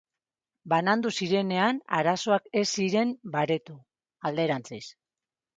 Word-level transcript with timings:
Banandu 0.71 1.11
zirenean, 1.17 1.81
arazoak 1.99 2.49
ez 2.63 2.65
ziren 2.79 3.15
baretu; 3.37 3.77
alderantziz. 4.31 4.85